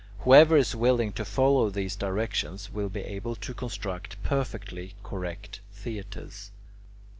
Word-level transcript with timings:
Whoever 0.21 0.57
is 0.57 0.75
willing 0.75 1.11
to 1.11 1.23
follow 1.23 1.69
these 1.69 1.95
directions 1.95 2.71
will 2.71 2.89
be 2.89 3.01
able 3.01 3.35
to 3.35 3.53
construct 3.53 4.17
perfectly 4.23 4.95
correct 5.03 5.59
theatres. 5.71 6.49